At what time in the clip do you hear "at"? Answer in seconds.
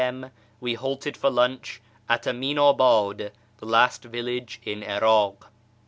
2.09-2.23